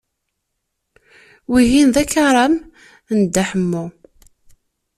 [1.51, 2.55] Wihin d akaram
[3.17, 3.85] n Dda Ḥemmu.